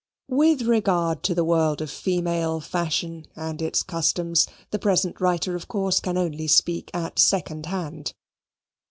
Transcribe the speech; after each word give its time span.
With 0.31 0.63
regard 0.63 1.21
to 1.25 1.35
the 1.35 1.43
world 1.43 1.79
of 1.79 1.91
female 1.91 2.59
fashion 2.59 3.27
and 3.35 3.61
its 3.61 3.83
customs, 3.83 4.47
the 4.71 4.79
present 4.79 5.21
writer 5.21 5.55
of 5.55 5.67
course 5.67 5.99
can 5.99 6.17
only 6.17 6.47
speak 6.47 6.89
at 6.95 7.19
second 7.19 7.67
hand. 7.67 8.15